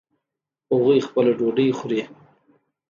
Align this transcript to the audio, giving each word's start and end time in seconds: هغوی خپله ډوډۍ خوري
هغوی 0.71 0.99
خپله 1.07 1.31
ډوډۍ 1.37 1.69
خوري 1.77 2.01